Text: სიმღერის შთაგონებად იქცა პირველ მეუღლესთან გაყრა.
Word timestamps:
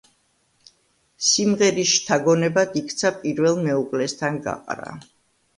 სიმღერის 1.31 1.93
შთაგონებად 1.99 2.79
იქცა 2.83 3.13
პირველ 3.21 3.63
მეუღლესთან 3.69 4.41
გაყრა. 4.49 4.99